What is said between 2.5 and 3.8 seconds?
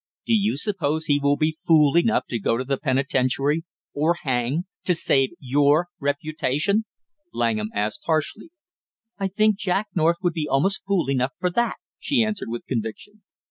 to the penitentiary,